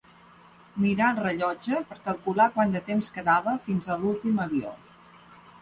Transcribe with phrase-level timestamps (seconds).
[0.85, 4.77] Mirà el rellotge per calcular quant de temps quedava fins a l'últim avió.